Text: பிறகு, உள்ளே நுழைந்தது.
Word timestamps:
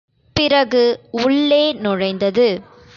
பிறகு, 0.35 0.99
உள்ளே 1.11 1.73
நுழைந்தது. 1.73 2.47